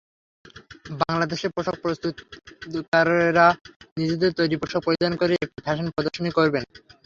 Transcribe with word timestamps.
বাংলাদেশে 1.01 1.47
পোশাক 1.55 1.75
প্রস্তুতকারকেরা 1.83 3.47
নিজেদের 3.97 4.31
তৈরি 4.39 4.55
পোশাক 4.61 4.81
পরিধান 4.87 5.13
করে 5.21 5.33
একটি 5.37 5.59
ফ্যাশন 5.65 5.87
প্রদর্শনী 5.95 6.31
করবেন। 6.37 6.63